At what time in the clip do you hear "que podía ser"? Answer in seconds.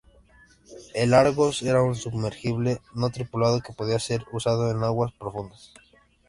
3.61-4.25